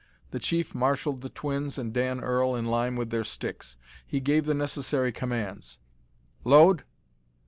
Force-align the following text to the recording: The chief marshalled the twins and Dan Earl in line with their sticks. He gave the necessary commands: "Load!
The 0.31 0.39
chief 0.39 0.73
marshalled 0.73 1.21
the 1.21 1.29
twins 1.29 1.77
and 1.77 1.93
Dan 1.93 2.21
Earl 2.21 2.55
in 2.55 2.65
line 2.65 2.95
with 2.95 3.11
their 3.11 3.23
sticks. 3.23 3.77
He 4.03 4.19
gave 4.19 4.47
the 4.47 4.55
necessary 4.55 5.11
commands: 5.11 5.77
"Load! 6.43 6.85